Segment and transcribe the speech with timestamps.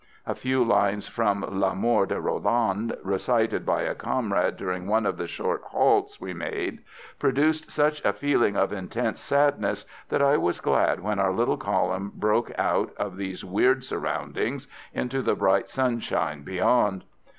[0.25, 5.15] A few lines from La Mort de Rolland, recited by a comrade during one of
[5.15, 6.79] the short halts we made,
[7.19, 12.11] produced such a feeling of intense sadness that I was glad when our little column
[12.15, 17.03] broke out of these weird surroundings into the bright sunshine beyond.